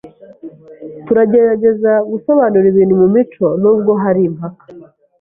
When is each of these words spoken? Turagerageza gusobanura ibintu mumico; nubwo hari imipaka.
Turagerageza 1.05 1.91
gusobanura 2.11 2.65
ibintu 2.71 2.93
mumico; 3.01 3.45
nubwo 3.61 3.91
hari 4.03 4.21
imipaka. 4.23 4.63